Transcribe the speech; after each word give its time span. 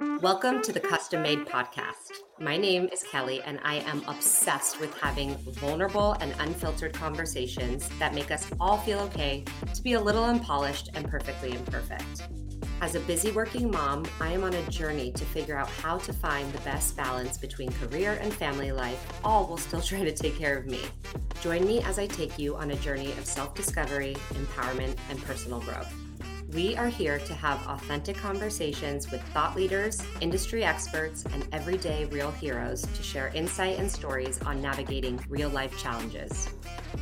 Welcome 0.00 0.60
to 0.60 0.72
the 0.72 0.80
Custom 0.80 1.22
Made 1.22 1.46
Podcast. 1.46 2.12
My 2.38 2.58
name 2.58 2.86
is 2.92 3.02
Kelly, 3.02 3.40
and 3.46 3.58
I 3.64 3.76
am 3.76 4.02
obsessed 4.06 4.78
with 4.78 4.92
having 4.98 5.34
vulnerable 5.54 6.12
and 6.20 6.34
unfiltered 6.38 6.92
conversations 6.92 7.88
that 7.98 8.14
make 8.14 8.30
us 8.30 8.46
all 8.60 8.76
feel 8.76 8.98
okay 9.00 9.42
to 9.74 9.82
be 9.82 9.94
a 9.94 10.00
little 10.00 10.24
unpolished 10.24 10.90
and 10.94 11.08
perfectly 11.08 11.52
imperfect. 11.52 12.28
As 12.82 12.94
a 12.94 13.00
busy 13.00 13.30
working 13.32 13.70
mom, 13.70 14.04
I 14.20 14.32
am 14.32 14.44
on 14.44 14.52
a 14.52 14.70
journey 14.70 15.12
to 15.12 15.24
figure 15.24 15.56
out 15.56 15.70
how 15.70 15.96
to 15.96 16.12
find 16.12 16.52
the 16.52 16.60
best 16.60 16.94
balance 16.94 17.38
between 17.38 17.72
career 17.72 18.18
and 18.20 18.34
family 18.34 18.72
life, 18.72 19.02
all 19.24 19.46
while 19.46 19.56
still 19.56 19.80
trying 19.80 20.04
to 20.04 20.12
take 20.12 20.36
care 20.36 20.58
of 20.58 20.66
me. 20.66 20.82
Join 21.40 21.66
me 21.66 21.82
as 21.84 21.98
I 21.98 22.06
take 22.06 22.38
you 22.38 22.54
on 22.54 22.70
a 22.70 22.76
journey 22.76 23.12
of 23.12 23.24
self 23.24 23.54
discovery, 23.54 24.14
empowerment, 24.34 24.96
and 25.08 25.22
personal 25.24 25.60
growth. 25.60 26.05
We 26.52 26.76
are 26.76 26.86
here 26.86 27.18
to 27.18 27.34
have 27.34 27.66
authentic 27.66 28.16
conversations 28.16 29.10
with 29.10 29.20
thought 29.34 29.56
leaders, 29.56 30.00
industry 30.20 30.62
experts, 30.64 31.24
and 31.32 31.46
everyday 31.50 32.04
real 32.06 32.30
heroes 32.30 32.82
to 32.82 33.02
share 33.02 33.28
insight 33.34 33.78
and 33.78 33.90
stories 33.90 34.40
on 34.42 34.62
navigating 34.62 35.18
real 35.28 35.48
life 35.48 35.76
challenges. 35.76 36.48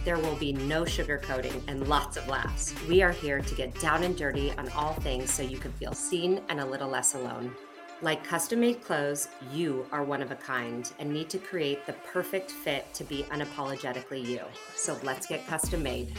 There 0.04 0.16
will 0.16 0.36
be 0.36 0.54
no 0.54 0.84
sugarcoating 0.84 1.60
and 1.68 1.86
lots 1.88 2.16
of 2.16 2.26
laughs. 2.26 2.74
We 2.88 3.02
are 3.02 3.12
here 3.12 3.40
to 3.40 3.54
get 3.54 3.78
down 3.80 4.02
and 4.02 4.16
dirty 4.16 4.50
on 4.52 4.70
all 4.70 4.94
things 4.94 5.30
so 5.30 5.42
you 5.42 5.58
can 5.58 5.72
feel 5.72 5.92
seen 5.92 6.40
and 6.48 6.60
a 6.60 6.66
little 6.66 6.88
less 6.88 7.14
alone. 7.14 7.54
Like 8.00 8.24
custom 8.24 8.60
made 8.60 8.82
clothes, 8.82 9.28
you 9.52 9.86
are 9.92 10.02
one 10.02 10.22
of 10.22 10.30
a 10.30 10.36
kind 10.36 10.90
and 10.98 11.12
need 11.12 11.28
to 11.30 11.38
create 11.38 11.86
the 11.86 11.92
perfect 12.12 12.50
fit 12.50 12.92
to 12.94 13.04
be 13.04 13.24
unapologetically 13.24 14.26
you. 14.26 14.40
So 14.74 14.98
let's 15.02 15.26
get 15.26 15.46
custom 15.46 15.82
made. 15.82 16.12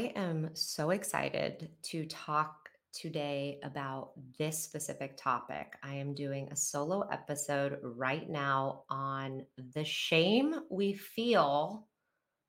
I 0.00 0.14
am 0.16 0.48
so 0.54 0.90
excited 0.92 1.68
to 1.82 2.06
talk 2.06 2.70
today 2.90 3.60
about 3.62 4.12
this 4.38 4.58
specific 4.58 5.14
topic. 5.18 5.74
I 5.82 5.96
am 5.96 6.14
doing 6.14 6.48
a 6.50 6.56
solo 6.56 7.02
episode 7.12 7.78
right 7.82 8.26
now 8.26 8.84
on 8.88 9.44
the 9.74 9.84
shame 9.84 10.54
we 10.70 10.94
feel 10.94 11.86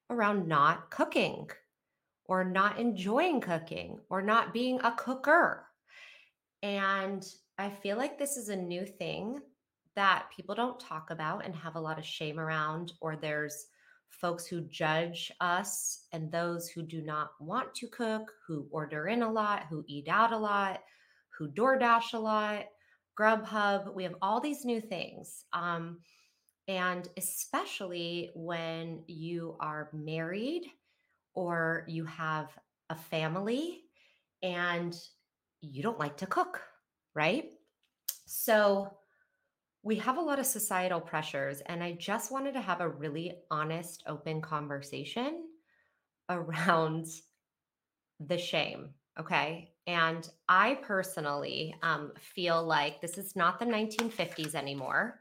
around 0.10 0.48
not 0.48 0.92
cooking 0.92 1.50
or 2.24 2.46
not 2.46 2.80
enjoying 2.80 3.42
cooking 3.42 4.00
or 4.10 4.22
not 4.22 4.54
being 4.54 4.80
a 4.86 4.94
cooker. 4.94 5.66
And 6.64 7.28
I 7.58 7.70
feel 7.70 7.98
like 7.98 8.18
this 8.18 8.38
is 8.38 8.48
a 8.48 8.56
new 8.56 8.86
thing 8.86 9.42
that 9.98 10.28
people 10.34 10.56
don't 10.56 10.80
talk 10.80 11.12
about 11.12 11.44
and 11.44 11.54
have 11.58 11.76
a 11.76 11.82
lot 11.82 12.00
of 12.00 12.06
shame 12.06 12.40
around, 12.40 12.94
or 13.02 13.18
there's 13.18 13.66
folks 14.12 14.46
who 14.46 14.62
judge 14.62 15.32
us 15.42 16.06
and 16.12 16.32
those 16.32 16.70
who 16.70 16.84
do 16.84 17.02
not 17.02 17.32
want 17.40 17.74
to 17.76 17.88
cook, 17.88 18.32
who 18.46 18.68
order 18.72 19.08
in 19.08 19.24
a 19.24 19.32
lot, 19.32 19.64
who 19.70 19.84
eat 19.88 20.08
out 20.08 20.32
a 20.32 20.38
lot, 20.38 20.82
who 21.38 21.48
DoorDash 21.50 22.14
a 22.14 22.20
lot, 22.20 22.66
Grubhub. 23.20 23.94
We 23.94 24.04
have 24.04 24.16
all 24.22 24.40
these 24.40 24.66
new 24.66 24.82
things. 24.82 25.46
Um, 25.54 26.00
and 26.68 27.10
especially 27.18 28.30
when 28.36 29.04
you 29.08 29.58
are 29.60 29.90
married 29.94 30.64
or 31.34 31.86
you 31.88 32.06
have 32.06 32.50
a 32.90 32.96
family 32.96 33.82
and 34.44 34.98
you 35.62 35.82
don't 35.82 36.00
like 36.00 36.18
to 36.18 36.26
cook, 36.26 36.62
right? 37.14 37.52
So, 38.26 38.94
we 39.84 39.96
have 39.98 40.18
a 40.18 40.22
lot 40.22 40.40
of 40.40 40.46
societal 40.46 41.02
pressures, 41.02 41.62
and 41.62 41.84
I 41.84 41.94
just 41.94 42.32
wanted 42.32 42.54
to 42.54 42.62
have 42.62 42.82
a 42.82 42.90
really 42.90 43.34
honest, 43.50 44.04
open 44.08 44.42
conversation 44.42 45.46
around 46.30 47.08
the 48.20 48.38
shame. 48.38 48.90
Okay. 49.20 49.72
And 49.88 50.30
I 50.48 50.76
personally 50.84 51.76
um, 51.82 52.12
feel 52.20 52.64
like 52.64 53.02
this 53.02 53.18
is 53.18 53.36
not 53.36 53.60
the 53.60 53.66
1950s 53.66 54.56
anymore. 54.56 55.20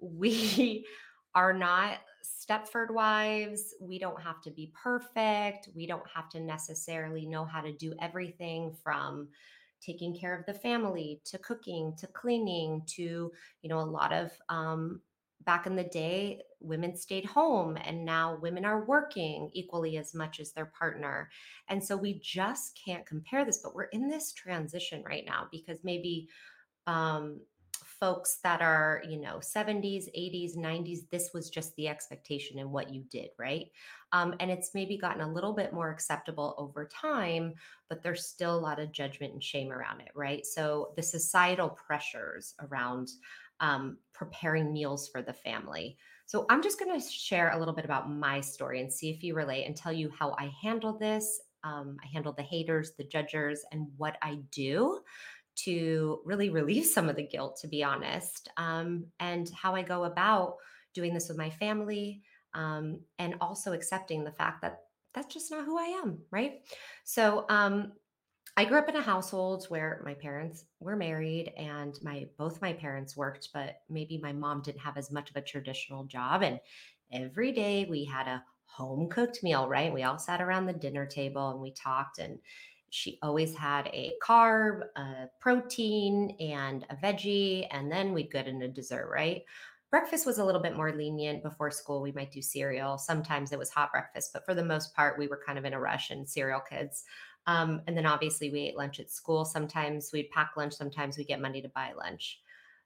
We 0.00 0.84
are 1.34 1.52
not 1.52 1.98
Stepford 2.22 2.90
wives. 2.90 3.74
We 3.80 3.98
don't 3.98 4.20
have 4.20 4.40
to 4.42 4.50
be 4.50 4.72
perfect. 4.80 5.68
We 5.74 5.86
don't 5.86 6.06
have 6.14 6.28
to 6.30 6.40
necessarily 6.40 7.26
know 7.26 7.44
how 7.44 7.60
to 7.60 7.72
do 7.72 7.94
everything 8.00 8.76
from 8.82 9.28
taking 9.84 10.16
care 10.16 10.38
of 10.38 10.46
the 10.46 10.54
family 10.54 11.20
to 11.24 11.38
cooking 11.38 11.94
to 11.98 12.06
cleaning 12.08 12.82
to 12.86 13.30
you 13.62 13.68
know 13.68 13.80
a 13.80 13.82
lot 13.82 14.12
of 14.12 14.30
um, 14.48 15.00
back 15.44 15.66
in 15.66 15.76
the 15.76 15.84
day 15.84 16.40
women 16.60 16.96
stayed 16.96 17.24
home 17.24 17.76
and 17.84 18.04
now 18.04 18.38
women 18.40 18.64
are 18.64 18.84
working 18.84 19.50
equally 19.52 19.96
as 19.98 20.14
much 20.14 20.40
as 20.40 20.52
their 20.52 20.66
partner. 20.78 21.28
And 21.68 21.82
so 21.82 21.96
we 21.96 22.20
just 22.20 22.78
can't 22.84 23.06
compare 23.06 23.44
this 23.44 23.58
but 23.58 23.74
we're 23.74 23.84
in 23.84 24.08
this 24.08 24.32
transition 24.32 25.02
right 25.04 25.24
now 25.26 25.48
because 25.50 25.78
maybe 25.82 26.28
um, 26.86 27.40
folks 28.02 28.38
that 28.42 28.60
are, 28.60 29.00
you 29.08 29.16
know, 29.16 29.36
70s, 29.36 30.08
80s, 30.18 30.56
90s, 30.56 31.08
this 31.12 31.30
was 31.32 31.48
just 31.48 31.72
the 31.76 31.86
expectation 31.86 32.58
and 32.58 32.68
what 32.68 32.92
you 32.92 33.04
did, 33.12 33.28
right? 33.38 33.66
Um, 34.10 34.34
and 34.40 34.50
it's 34.50 34.74
maybe 34.74 34.98
gotten 34.98 35.20
a 35.22 35.32
little 35.32 35.52
bit 35.52 35.72
more 35.72 35.88
acceptable 35.88 36.56
over 36.58 36.88
time, 36.88 37.54
but 37.88 38.02
there's 38.02 38.26
still 38.26 38.56
a 38.56 38.58
lot 38.58 38.80
of 38.80 38.90
judgment 38.90 39.34
and 39.34 39.44
shame 39.44 39.70
around 39.70 40.00
it, 40.00 40.10
right? 40.16 40.44
So 40.44 40.94
the 40.96 41.02
societal 41.04 41.68
pressures 41.68 42.54
around 42.58 43.12
um, 43.60 43.98
preparing 44.12 44.72
meals 44.72 45.08
for 45.08 45.22
the 45.22 45.32
family. 45.32 45.96
So 46.26 46.44
I'm 46.50 46.60
just 46.60 46.80
going 46.80 47.00
to 47.00 47.06
share 47.08 47.52
a 47.52 47.58
little 47.58 47.72
bit 47.72 47.84
about 47.84 48.10
my 48.10 48.40
story 48.40 48.80
and 48.80 48.92
see 48.92 49.10
if 49.10 49.22
you 49.22 49.36
relate 49.36 49.64
and 49.64 49.76
tell 49.76 49.92
you 49.92 50.10
how 50.18 50.34
I 50.40 50.52
handle 50.60 50.98
this. 50.98 51.40
Um, 51.62 51.98
I 52.02 52.08
handle 52.08 52.32
the 52.32 52.42
haters, 52.42 52.94
the 52.98 53.04
judgers, 53.04 53.64
and 53.70 53.86
what 53.96 54.16
I 54.20 54.40
do 54.50 54.98
to 55.54 56.20
really 56.24 56.50
relieve 56.50 56.86
some 56.86 57.08
of 57.08 57.16
the 57.16 57.26
guilt, 57.26 57.58
to 57.60 57.68
be 57.68 57.82
honest, 57.84 58.48
um, 58.56 59.06
and 59.20 59.50
how 59.50 59.74
I 59.74 59.82
go 59.82 60.04
about 60.04 60.56
doing 60.94 61.14
this 61.14 61.28
with 61.28 61.38
my 61.38 61.50
family, 61.50 62.22
um, 62.54 63.00
and 63.18 63.36
also 63.40 63.72
accepting 63.72 64.24
the 64.24 64.32
fact 64.32 64.62
that 64.62 64.84
that's 65.14 65.32
just 65.32 65.50
not 65.50 65.64
who 65.64 65.78
I 65.78 66.00
am, 66.02 66.22
right? 66.30 66.60
So, 67.04 67.44
um, 67.48 67.92
I 68.56 68.66
grew 68.66 68.78
up 68.78 68.88
in 68.88 68.96
a 68.96 69.02
household 69.02 69.64
where 69.66 70.02
my 70.04 70.12
parents 70.12 70.66
were 70.78 70.96
married 70.96 71.52
and 71.56 71.98
my 72.02 72.28
both 72.36 72.60
my 72.60 72.72
parents 72.74 73.16
worked, 73.16 73.48
but 73.54 73.80
maybe 73.88 74.18
my 74.18 74.32
mom 74.32 74.60
didn't 74.60 74.82
have 74.82 74.98
as 74.98 75.10
much 75.10 75.30
of 75.30 75.36
a 75.36 75.42
traditional 75.42 76.04
job. 76.04 76.42
And 76.42 76.60
every 77.10 77.52
day 77.52 77.86
we 77.88 78.04
had 78.04 78.28
a 78.28 78.44
home 78.66 79.08
cooked 79.08 79.42
meal, 79.42 79.68
right? 79.68 79.92
We 79.92 80.02
all 80.02 80.18
sat 80.18 80.42
around 80.42 80.66
the 80.66 80.72
dinner 80.74 81.06
table 81.06 81.50
and 81.50 81.60
we 81.60 81.72
talked 81.72 82.18
and 82.18 82.38
she 82.92 83.18
always 83.22 83.56
had 83.56 83.86
a 83.86 84.12
carb, 84.22 84.82
a 84.96 85.28
protein, 85.40 86.36
and 86.38 86.84
a 86.90 86.96
veggie, 86.96 87.66
and 87.70 87.90
then 87.90 88.12
we'd 88.12 88.30
get 88.30 88.46
into 88.46 88.68
dessert, 88.68 89.08
right? 89.10 89.44
Breakfast 89.90 90.26
was 90.26 90.36
a 90.36 90.44
little 90.44 90.60
bit 90.60 90.76
more 90.76 90.92
lenient 90.92 91.42
before 91.42 91.70
school. 91.70 92.02
We 92.02 92.12
might 92.12 92.30
do 92.30 92.42
cereal. 92.42 92.98
Sometimes 92.98 93.50
it 93.50 93.58
was 93.58 93.70
hot 93.70 93.92
breakfast, 93.92 94.34
but 94.34 94.44
for 94.44 94.54
the 94.54 94.62
most 94.62 94.94
part, 94.94 95.18
we 95.18 95.26
were 95.26 95.40
kind 95.44 95.58
of 95.58 95.64
in 95.64 95.72
a 95.72 95.80
rush 95.80 96.10
and 96.10 96.28
cereal 96.28 96.60
kids. 96.60 97.04
Um, 97.46 97.80
and 97.86 97.96
then 97.96 98.04
obviously 98.04 98.50
we 98.50 98.60
ate 98.60 98.76
lunch 98.76 99.00
at 99.00 99.10
school. 99.10 99.46
Sometimes 99.46 100.10
we'd 100.12 100.30
pack 100.30 100.52
lunch, 100.58 100.74
sometimes 100.74 101.16
we 101.16 101.24
get 101.24 101.40
money 101.40 101.62
to 101.62 101.70
buy 101.70 101.92
lunch. 101.96 102.42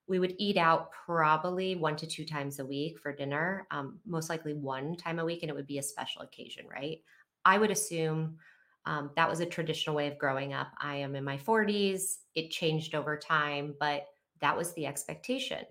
We 0.07 0.21
would 0.21 0.37
eat 0.39 0.57
out 0.57 0.93
probably 0.93 1.75
one 1.75 1.97
to 1.97 2.07
two 2.07 2.25
times 2.25 2.61
a 2.61 2.65
week 2.65 3.01
for 3.01 3.13
dinner, 3.13 3.67
um, 3.73 3.99
most 4.07 4.31
likely 4.31 4.55
one 4.55 4.95
time 4.95 5.19
a 5.19 5.25
week, 5.25 5.43
and 5.43 5.51
it 5.51 5.57
would 5.57 5.67
be 5.67 5.79
a 5.79 5.83
special 5.83 6.23
occasion, 6.23 6.65
right? 6.69 6.99
I 7.45 7.59
would 7.59 7.73
assume 7.73 8.39
um, 8.87 9.11
that 9.17 9.29
was 9.29 9.41
a 9.41 9.47
traditional 9.47 9.97
way 9.97 10.07
of 10.07 10.19
growing 10.19 10.55
up. 10.55 10.69
I 10.79 10.97
am 10.97 11.17
in 11.17 11.25
my 11.25 11.37
40s. 11.37 12.19
It 12.35 12.51
changed 12.51 12.95
over 12.95 13.19
time, 13.19 13.75
but 13.79 14.07
that 14.41 14.57
was 14.57 14.73
the 14.75 14.87
expectation. 14.87 15.65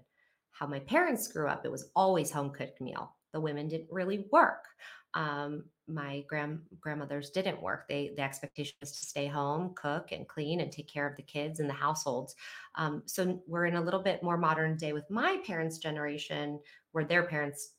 How 0.51 0.67
my 0.67 0.79
parents 0.79 1.31
grew 1.31 1.47
up, 1.47 1.65
it 1.65 1.71
was 1.71 1.89
always 1.95 2.31
home 2.31 2.51
cooked 2.51 2.81
meal. 2.81 3.15
The 3.33 3.41
women 3.41 3.67
didn't 3.67 3.91
really 3.91 4.27
work. 4.31 4.65
Um, 5.13 5.65
my 5.87 6.25
grand 6.27 6.59
grandmothers 6.81 7.29
didn't 7.29 7.61
work. 7.61 7.87
They 7.87 8.11
the 8.15 8.23
expectation 8.23 8.73
was 8.81 8.97
to 8.99 9.05
stay 9.05 9.27
home, 9.27 9.73
cook 9.75 10.11
and 10.11 10.27
clean, 10.27 10.59
and 10.59 10.71
take 10.71 10.89
care 10.89 11.07
of 11.07 11.15
the 11.15 11.23
kids 11.23 11.59
and 11.59 11.69
the 11.69 11.73
households. 11.73 12.35
Um, 12.75 13.03
so 13.05 13.41
we're 13.47 13.65
in 13.65 13.75
a 13.75 13.81
little 13.81 14.01
bit 14.01 14.23
more 14.23 14.37
modern 14.37 14.77
day 14.77 14.93
with 14.93 15.09
my 15.09 15.41
parents' 15.45 15.77
generation, 15.77 16.59
where 16.91 17.05
their 17.05 17.23
parents 17.23 17.74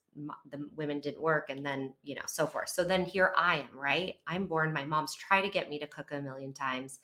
the 0.50 0.68
women 0.76 1.00
didn't 1.00 1.20
work 1.20 1.50
and 1.50 1.64
then 1.64 1.92
you 2.02 2.14
know 2.14 2.22
so 2.26 2.46
forth. 2.46 2.68
So 2.68 2.84
then 2.84 3.04
here 3.04 3.32
i 3.36 3.56
am 3.56 3.78
right? 3.78 4.14
I'm 4.26 4.46
born 4.46 4.72
my 4.72 4.84
mom's 4.84 5.14
try 5.14 5.40
to 5.40 5.48
get 5.48 5.68
me 5.68 5.78
to 5.78 5.86
cook 5.86 6.12
a 6.12 6.20
million 6.20 6.52
times 6.52 7.00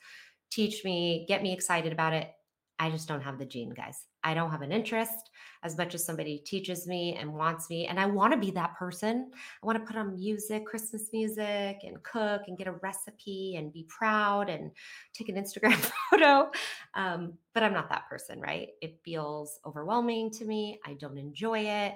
teach 0.53 0.85
me 0.85 1.25
get 1.27 1.41
me 1.41 1.51
excited 1.51 1.91
about 1.91 2.13
it. 2.13 2.31
I 2.79 2.89
just 2.89 3.07
don't 3.07 3.21
have 3.21 3.39
the 3.39 3.45
gene 3.45 3.69
guys. 3.69 4.05
I 4.23 4.33
don't 4.33 4.51
have 4.51 4.61
an 4.61 4.71
interest 4.71 5.29
as 5.63 5.77
much 5.77 5.95
as 5.95 6.05
somebody 6.05 6.39
teaches 6.39 6.85
me 6.85 7.15
and 7.19 7.33
wants 7.33 7.69
me 7.69 7.87
and 7.87 7.99
i 7.99 8.05
want 8.05 8.33
to 8.33 8.39
be 8.39 8.51
that 8.51 8.75
person. 8.75 9.31
I 9.33 9.65
want 9.65 9.79
to 9.79 9.85
put 9.85 9.95
on 9.95 10.15
music 10.15 10.65
christmas 10.65 11.09
music 11.11 11.77
and 11.83 12.01
cook 12.03 12.43
and 12.47 12.57
get 12.57 12.67
a 12.67 12.73
recipe 12.73 13.55
and 13.57 13.73
be 13.73 13.85
proud 13.89 14.49
and 14.49 14.71
take 15.13 15.29
an 15.29 15.35
instagram 15.35 15.75
photo. 16.09 16.51
Um, 16.93 17.33
but 17.53 17.63
i'm 17.63 17.73
not 17.73 17.89
that 17.89 18.07
person 18.09 18.39
right? 18.39 18.69
It 18.81 18.99
feels 19.03 19.59
overwhelming 19.65 20.29
to 20.31 20.45
me. 20.45 20.79
I 20.85 20.93
don't 20.93 21.17
enjoy 21.17 21.59
it 21.59 21.95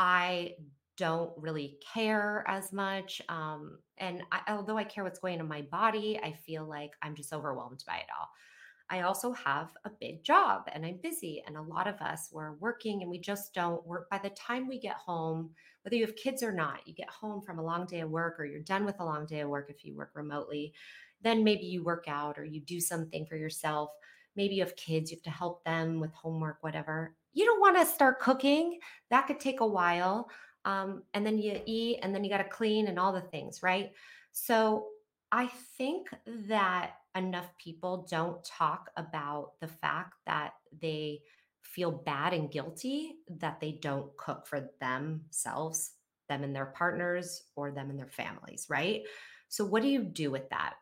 I 0.00 0.54
don't 0.96 1.32
really 1.36 1.76
care 1.92 2.42
as 2.48 2.72
much. 2.72 3.20
Um, 3.28 3.80
and 3.98 4.22
I, 4.32 4.40
although 4.48 4.78
I 4.78 4.84
care 4.84 5.04
what's 5.04 5.18
going 5.18 5.40
in 5.40 5.46
my 5.46 5.60
body, 5.60 6.18
I 6.22 6.32
feel 6.32 6.64
like 6.64 6.92
I'm 7.02 7.14
just 7.14 7.34
overwhelmed 7.34 7.84
by 7.86 7.96
it 7.96 8.06
all. 8.18 8.28
I 8.88 9.02
also 9.02 9.32
have 9.32 9.68
a 9.84 9.90
big 10.00 10.24
job 10.24 10.62
and 10.72 10.86
I'm 10.86 10.98
busy. 11.02 11.42
And 11.46 11.58
a 11.58 11.62
lot 11.62 11.86
of 11.86 12.00
us 12.00 12.30
were 12.32 12.56
working 12.60 13.02
and 13.02 13.10
we 13.10 13.18
just 13.18 13.52
don't 13.52 13.86
work. 13.86 14.08
By 14.08 14.18
the 14.18 14.30
time 14.30 14.66
we 14.66 14.80
get 14.80 14.96
home, 14.96 15.50
whether 15.82 15.96
you 15.96 16.06
have 16.06 16.16
kids 16.16 16.42
or 16.42 16.52
not, 16.52 16.86
you 16.86 16.94
get 16.94 17.10
home 17.10 17.42
from 17.42 17.58
a 17.58 17.64
long 17.64 17.84
day 17.84 18.00
of 18.00 18.10
work 18.10 18.40
or 18.40 18.46
you're 18.46 18.62
done 18.62 18.86
with 18.86 19.00
a 19.00 19.04
long 19.04 19.26
day 19.26 19.40
of 19.40 19.50
work 19.50 19.68
if 19.68 19.84
you 19.84 19.94
work 19.94 20.12
remotely, 20.14 20.72
then 21.20 21.44
maybe 21.44 21.66
you 21.66 21.84
work 21.84 22.06
out 22.08 22.38
or 22.38 22.44
you 22.44 22.58
do 22.62 22.80
something 22.80 23.26
for 23.26 23.36
yourself. 23.36 23.90
Maybe 24.34 24.54
you 24.54 24.62
have 24.62 24.76
kids, 24.76 25.10
you 25.10 25.18
have 25.18 25.24
to 25.24 25.30
help 25.30 25.62
them 25.64 26.00
with 26.00 26.14
homework, 26.14 26.62
whatever. 26.62 27.14
You 27.32 27.44
don't 27.44 27.60
want 27.60 27.76
to 27.76 27.86
start 27.86 28.20
cooking. 28.20 28.78
That 29.10 29.26
could 29.26 29.40
take 29.40 29.60
a 29.60 29.66
while. 29.66 30.30
Um, 30.64 31.02
and 31.14 31.24
then 31.24 31.38
you 31.38 31.60
eat 31.64 32.00
and 32.02 32.14
then 32.14 32.22
you 32.22 32.30
got 32.30 32.38
to 32.38 32.44
clean 32.44 32.86
and 32.86 32.98
all 32.98 33.12
the 33.12 33.20
things, 33.20 33.62
right? 33.62 33.92
So 34.32 34.88
I 35.32 35.48
think 35.78 36.08
that 36.48 36.92
enough 37.16 37.50
people 37.56 38.06
don't 38.10 38.42
talk 38.44 38.90
about 38.96 39.52
the 39.60 39.68
fact 39.68 40.14
that 40.26 40.54
they 40.80 41.20
feel 41.62 41.90
bad 41.90 42.32
and 42.32 42.50
guilty 42.50 43.16
that 43.38 43.60
they 43.60 43.72
don't 43.72 44.16
cook 44.16 44.46
for 44.46 44.68
themselves, 44.80 45.92
them 46.28 46.42
and 46.42 46.54
their 46.54 46.66
partners, 46.66 47.42
or 47.56 47.70
them 47.70 47.90
and 47.90 47.98
their 47.98 48.08
families, 48.08 48.66
right? 48.68 49.02
So, 49.48 49.64
what 49.64 49.82
do 49.82 49.88
you 49.88 50.02
do 50.02 50.30
with 50.30 50.48
that? 50.50 50.74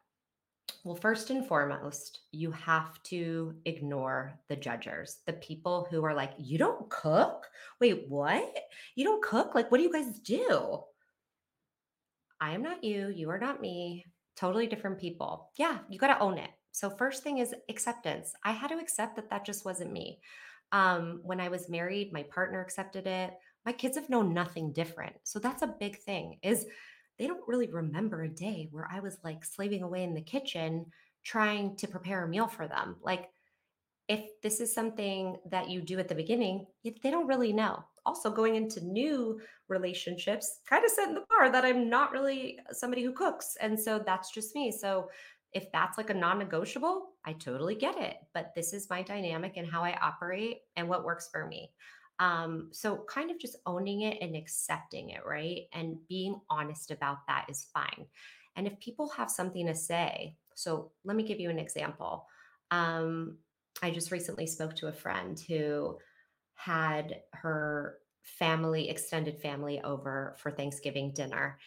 Well, 0.88 0.96
first 0.96 1.28
and 1.28 1.46
foremost, 1.46 2.20
you 2.32 2.50
have 2.50 3.02
to 3.02 3.54
ignore 3.66 4.32
the 4.48 4.56
judgers, 4.56 5.18
the 5.26 5.34
people 5.34 5.86
who 5.90 6.02
are 6.02 6.14
like, 6.14 6.32
You 6.38 6.56
don't 6.56 6.88
cook? 6.88 7.46
Wait, 7.78 8.08
what? 8.08 8.56
You 8.94 9.04
don't 9.04 9.22
cook? 9.22 9.54
Like, 9.54 9.70
what 9.70 9.76
do 9.76 9.84
you 9.84 9.92
guys 9.92 10.18
do? 10.20 10.80
I 12.40 12.52
am 12.52 12.62
not 12.62 12.82
you. 12.82 13.12
You 13.14 13.28
are 13.28 13.38
not 13.38 13.60
me 13.60 14.06
totally 14.34 14.66
different 14.66 14.98
people. 14.98 15.50
Yeah, 15.58 15.76
you 15.90 15.98
got 15.98 16.06
to 16.06 16.20
own 16.20 16.38
it. 16.38 16.48
So, 16.72 16.88
first 16.88 17.22
thing 17.22 17.36
is 17.36 17.54
acceptance. 17.68 18.32
I 18.42 18.52
had 18.52 18.68
to 18.68 18.78
accept 18.78 19.16
that 19.16 19.28
that 19.28 19.44
just 19.44 19.66
wasn't 19.66 19.92
me. 19.92 20.20
Um, 20.72 21.20
when 21.22 21.38
I 21.38 21.50
was 21.50 21.68
married, 21.68 22.14
my 22.14 22.22
partner 22.22 22.62
accepted 22.62 23.06
it. 23.06 23.34
My 23.66 23.72
kids 23.72 23.98
have 23.98 24.08
known 24.08 24.32
nothing 24.32 24.72
different. 24.72 25.16
So 25.24 25.38
that's 25.38 25.60
a 25.60 25.74
big 25.78 25.98
thing 25.98 26.38
is 26.42 26.64
they 27.18 27.26
don't 27.26 27.46
really 27.46 27.70
remember 27.70 28.22
a 28.22 28.28
day 28.28 28.68
where 28.70 28.88
I 28.90 29.00
was 29.00 29.18
like 29.24 29.44
slaving 29.44 29.82
away 29.82 30.04
in 30.04 30.14
the 30.14 30.20
kitchen 30.20 30.86
trying 31.24 31.76
to 31.76 31.88
prepare 31.88 32.24
a 32.24 32.28
meal 32.28 32.46
for 32.46 32.66
them. 32.68 32.96
Like 33.02 33.28
if 34.08 34.40
this 34.42 34.60
is 34.60 34.74
something 34.74 35.36
that 35.50 35.68
you 35.68 35.82
do 35.82 35.98
at 35.98 36.08
the 36.08 36.14
beginning, 36.14 36.66
they 36.84 37.10
don't 37.10 37.26
really 37.26 37.52
know. 37.52 37.84
Also, 38.06 38.30
going 38.30 38.56
into 38.56 38.82
new 38.82 39.38
relationships, 39.68 40.60
kind 40.66 40.82
of 40.82 40.90
set 40.90 41.08
in 41.08 41.14
the 41.14 41.24
bar 41.28 41.52
that 41.52 41.64
I'm 41.64 41.90
not 41.90 42.10
really 42.10 42.58
uh, 42.58 42.72
somebody 42.72 43.02
who 43.02 43.12
cooks. 43.12 43.56
And 43.60 43.78
so 43.78 43.98
that's 43.98 44.30
just 44.30 44.54
me. 44.54 44.72
So 44.72 45.10
if 45.52 45.70
that's 45.72 45.98
like 45.98 46.08
a 46.08 46.14
non 46.14 46.38
negotiable, 46.38 47.10
I 47.26 47.34
totally 47.34 47.74
get 47.74 47.98
it. 47.98 48.16
But 48.32 48.54
this 48.54 48.72
is 48.72 48.88
my 48.88 49.02
dynamic 49.02 49.58
and 49.58 49.70
how 49.70 49.84
I 49.84 49.98
operate 50.00 50.60
and 50.76 50.88
what 50.88 51.04
works 51.04 51.28
for 51.30 51.46
me. 51.46 51.70
Um, 52.20 52.68
so 52.72 53.04
kind 53.08 53.30
of 53.30 53.38
just 53.38 53.56
owning 53.66 54.02
it 54.02 54.18
and 54.20 54.34
accepting 54.34 55.10
it, 55.10 55.24
right? 55.24 55.62
And 55.72 55.98
being 56.08 56.40
honest 56.50 56.90
about 56.90 57.18
that 57.28 57.46
is 57.48 57.68
fine. 57.72 58.06
And 58.56 58.66
if 58.66 58.78
people 58.80 59.08
have 59.10 59.30
something 59.30 59.66
to 59.66 59.74
say, 59.74 60.34
so 60.54 60.90
let 61.04 61.16
me 61.16 61.22
give 61.22 61.38
you 61.38 61.50
an 61.50 61.60
example. 61.60 62.26
Um, 62.70 63.38
I 63.82 63.90
just 63.90 64.10
recently 64.10 64.46
spoke 64.46 64.74
to 64.76 64.88
a 64.88 64.92
friend 64.92 65.40
who 65.48 65.98
had 66.54 67.20
her 67.34 67.98
family, 68.22 68.90
extended 68.90 69.40
family 69.40 69.80
over 69.82 70.34
for 70.38 70.50
Thanksgiving 70.50 71.12
dinner. 71.12 71.58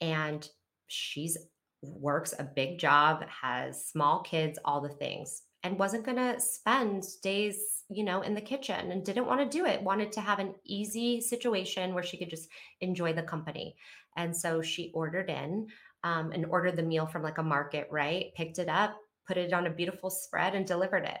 And 0.00 0.48
she's 0.88 1.38
works 1.82 2.34
a 2.38 2.44
big 2.44 2.78
job, 2.78 3.24
has 3.28 3.86
small 3.86 4.22
kids, 4.22 4.58
all 4.64 4.80
the 4.80 4.88
things, 4.88 5.42
and 5.62 5.78
wasn't 5.78 6.04
going 6.04 6.16
to 6.16 6.40
spend 6.40 7.04
days, 7.22 7.84
you 7.90 8.04
know, 8.04 8.22
in 8.22 8.34
the 8.34 8.40
kitchen 8.40 8.92
and 8.92 9.04
didn't 9.04 9.26
want 9.26 9.40
to 9.40 9.58
do 9.58 9.66
it. 9.66 9.82
Wanted 9.82 10.12
to 10.12 10.20
have 10.20 10.38
an 10.38 10.54
easy 10.64 11.20
situation 11.20 11.94
where 11.94 12.02
she 12.02 12.16
could 12.16 12.30
just 12.30 12.48
enjoy 12.80 13.12
the 13.12 13.22
company. 13.22 13.76
And 14.16 14.36
so 14.36 14.62
she 14.62 14.90
ordered 14.94 15.28
in 15.28 15.68
um, 16.02 16.32
and 16.32 16.46
ordered 16.46 16.76
the 16.76 16.82
meal 16.82 17.06
from 17.06 17.22
like 17.22 17.38
a 17.38 17.42
market, 17.42 17.88
right? 17.90 18.26
Picked 18.36 18.58
it 18.58 18.68
up, 18.68 18.96
put 19.26 19.36
it 19.36 19.52
on 19.52 19.66
a 19.66 19.70
beautiful 19.70 20.10
spread, 20.10 20.54
and 20.54 20.66
delivered 20.66 21.04
it. 21.04 21.18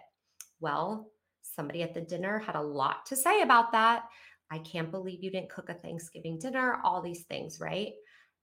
Well, 0.60 1.10
somebody 1.42 1.82
at 1.82 1.94
the 1.94 2.00
dinner 2.00 2.38
had 2.38 2.56
a 2.56 2.62
lot 2.62 3.06
to 3.06 3.16
say 3.16 3.42
about 3.42 3.72
that. 3.72 4.04
I 4.50 4.58
can't 4.58 4.90
believe 4.90 5.22
you 5.22 5.30
didn't 5.30 5.50
cook 5.50 5.68
a 5.68 5.74
Thanksgiving 5.74 6.38
dinner, 6.38 6.80
all 6.82 7.02
these 7.02 7.22
things, 7.24 7.60
right? 7.60 7.92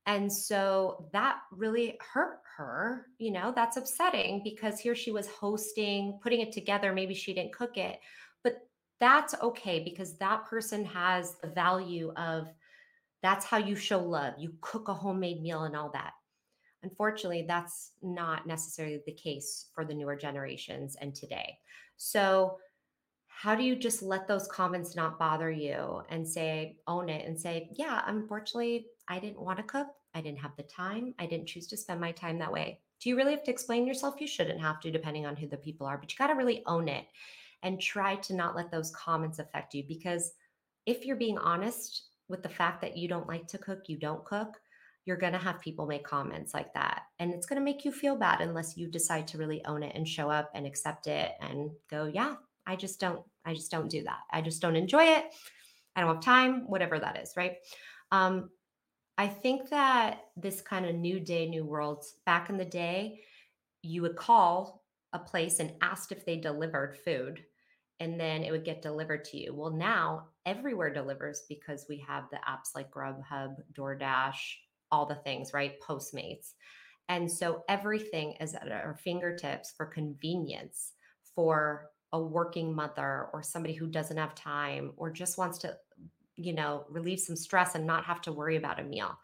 And 0.08 0.32
so 0.32 1.10
that 1.12 1.40
really 1.52 2.00
hurt 2.14 2.40
her. 2.56 3.08
You 3.20 3.32
know, 3.32 3.52
that's 3.54 3.76
upsetting 3.76 4.42
because 4.44 4.80
here 4.80 4.96
she 4.96 5.12
was 5.12 5.28
hosting, 5.28 6.18
putting 6.24 6.40
it 6.40 6.54
together. 6.54 6.94
Maybe 6.94 7.14
she 7.14 7.34
didn't 7.34 7.54
cook 7.54 7.78
it, 7.78 8.00
but 8.42 8.62
that's 9.02 9.36
okay 9.44 9.84
because 9.84 10.18
that 10.18 10.46
person 10.46 10.86
has 10.86 11.36
the 11.44 11.50
value 11.50 12.14
of 12.16 12.48
that's 13.22 13.46
how 13.46 13.58
you 13.58 13.76
show 13.76 14.00
love. 14.00 14.36
You 14.40 14.54
cook 14.62 14.88
a 14.88 14.94
homemade 14.94 15.42
meal 15.42 15.64
and 15.64 15.76
all 15.76 15.92
that. 15.92 16.14
Unfortunately, 16.84 17.44
that's 17.46 17.92
not 18.02 18.48
necessarily 18.48 19.02
the 19.06 19.12
case 19.12 19.66
for 19.74 19.84
the 19.84 19.94
newer 19.94 20.16
generations 20.16 20.96
and 21.02 21.14
today. 21.14 21.58
So, 21.98 22.60
how 23.28 23.56
do 23.56 23.64
you 23.64 23.76
just 23.76 24.02
let 24.02 24.28
those 24.28 24.48
comments 24.48 24.96
not 24.96 25.20
bother 25.20 25.52
you 25.52 26.02
and 26.10 26.28
say, 26.28 26.78
own 26.88 27.08
it 27.08 27.28
and 27.28 27.40
say, 27.40 27.70
yeah, 27.74 28.02
unfortunately, 28.08 28.88
I 29.08 29.20
didn't 29.20 29.42
want 29.42 29.58
to 29.58 29.64
cook. 29.64 29.88
I 30.14 30.22
didn't 30.22 30.40
have 30.40 30.56
the 30.58 30.64
time. 30.64 31.14
I 31.20 31.26
didn't 31.26 31.48
choose 31.48 31.68
to 31.68 31.78
spend 31.78 32.02
my 32.02 32.12
time 32.12 32.40
that 32.40 32.52
way. 32.52 32.80
Do 33.00 33.10
you 33.10 33.16
really 33.16 33.32
have 33.32 33.44
to 33.44 33.52
explain 33.52 33.86
yourself? 33.86 34.20
You 34.20 34.28
shouldn't 34.28 34.60
have 34.60 34.80
to, 34.82 34.92
depending 34.92 35.26
on 35.26 35.36
who 35.36 35.48
the 35.48 35.58
people 35.58 35.86
are, 35.86 35.98
but 35.98 36.12
you 36.12 36.18
got 36.18 36.28
to 36.28 36.34
really 36.34 36.64
own 36.66 36.88
it 36.88 37.06
and 37.64 37.80
try 37.80 38.16
to 38.16 38.36
not 38.36 38.56
let 38.56 38.72
those 38.72 38.92
comments 38.92 39.40
affect 39.40 39.74
you. 39.74 39.84
Because 39.88 40.34
if 40.86 41.06
you're 41.06 41.16
being 41.16 41.38
honest 41.38 42.04
with 42.28 42.44
the 42.44 42.50
fact 42.50 42.82
that 42.82 42.98
you 42.98 43.08
don't 43.08 43.28
like 43.28 43.48
to 43.48 43.58
cook, 43.58 43.84
you 43.88 43.98
don't 43.98 44.26
cook, 44.26 44.58
you're 45.06 45.18
going 45.18 45.34
to 45.34 45.40
have 45.40 45.62
people 45.62 45.86
make 45.86 46.04
comments 46.04 46.54
like 46.54 46.74
that. 46.74 47.04
And 47.20 47.34
it's 47.34 47.46
going 47.46 47.60
to 47.60 47.66
make 47.66 47.86
you 47.86 47.92
feel 47.92 48.16
bad 48.16 48.42
unless 48.42 48.76
you 48.76 48.90
decide 48.90 49.28
to 49.30 49.38
really 49.38 49.64
own 49.66 49.84
it 49.84 49.96
and 49.96 50.08
show 50.08 50.30
up 50.30 50.52
and 50.54 50.66
accept 50.66 51.08
it 51.08 51.32
and 51.40 51.72
go, 51.90 52.06
yeah, 52.06 52.36
I 52.66 52.76
just 52.76 53.00
don't, 53.00 53.22
I 53.46 53.54
just 53.54 53.72
don't 53.72 53.90
do 53.90 54.04
that. 54.04 54.20
I 54.32 54.42
just 54.42 54.62
don't 54.62 54.76
enjoy 54.76 55.04
it. 55.04 55.26
I 55.96 56.02
don't 56.02 56.14
have 56.16 56.24
time, 56.24 56.68
whatever 56.68 57.00
that 57.00 57.18
is, 57.18 57.34
right? 57.38 57.56
Um, 58.12 58.50
I 59.18 59.28
think 59.28 59.70
that 59.70 60.26
this 60.36 60.62
kind 60.62 60.86
of 60.86 60.96
new 60.96 61.20
day, 61.20 61.48
new 61.48 61.66
worlds, 61.66 62.16
back 62.26 62.50
in 62.50 62.58
the 62.58 62.66
day, 62.66 63.22
you 63.82 64.02
would 64.04 64.16
call 64.16 64.84
a 65.14 65.20
place 65.20 65.60
and 65.60 65.74
asked 65.82 66.12
if 66.12 66.26
they 66.26 66.38
delivered 66.38 66.98
food 66.98 67.44
and 68.00 68.20
then 68.20 68.44
it 68.44 68.52
would 68.52 68.66
get 68.66 68.82
delivered 68.82 69.24
to 69.26 69.38
you. 69.38 69.56
Well, 69.56 69.72
now 69.72 70.28
everywhere 70.46 70.94
delivers 70.94 71.44
because 71.50 71.86
we 71.90 71.98
have 72.08 72.26
the 72.32 72.38
apps 72.48 72.76
like 72.76 72.92
Grubhub, 72.92 73.56
DoorDash, 73.74 74.36
all 74.92 75.06
the 75.06 75.16
things, 75.16 75.54
right? 75.54 75.80
Postmates. 75.82 76.54
And 77.10 77.32
so 77.32 77.64
everything 77.70 78.36
is 78.40 78.54
at 78.54 78.72
our 78.72 79.00
fingertips 79.04 79.74
for 79.76 79.86
convenience 79.86 80.94
for 81.36 81.90
a 82.14 82.22
working 82.22 82.74
mother 82.74 83.30
or 83.34 83.42
somebody 83.42 83.74
who 83.74 83.88
doesn't 83.88 84.18
have 84.18 84.36
time 84.36 84.92
or 84.98 85.10
just 85.10 85.38
wants 85.38 85.58
to, 85.60 85.76
you 86.38 86.54
know, 86.54 86.86
relieve 86.90 87.20
some 87.20 87.36
stress 87.36 87.76
and 87.76 87.86
not 87.86 88.06
have 88.06 88.22
to 88.22 88.32
worry 88.32 88.56
about 88.56 88.80
a 88.80 88.84
meal, 88.84 89.18